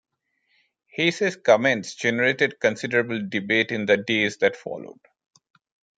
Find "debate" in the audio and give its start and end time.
3.29-3.71